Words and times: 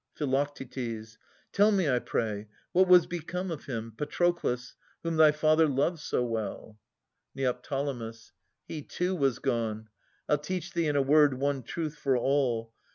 Phi. 0.15 0.25
Tell 1.51 1.71
me, 1.71 1.87
I 1.87 1.99
pray, 1.99 2.47
what 2.71 2.87
was 2.87 3.05
become 3.05 3.51
of 3.51 3.65
him, 3.65 3.93
Patroclus, 3.95 4.73
whom 5.03 5.17
thy 5.17 5.31
father 5.31 5.67
loved 5.67 5.99
so 5.99 6.23
well? 6.25 6.79
Ned. 7.35 7.55
He, 8.67 8.81
too, 8.81 9.15
was 9.15 9.37
gone. 9.37 9.89
I'll 10.27 10.39
teach 10.39 10.73
thee 10.73 10.87
in 10.87 10.95
a 10.95 11.03
word 11.03 11.35
One 11.35 11.61
truth 11.61 11.97
for 11.99 12.17
all. 12.17 12.73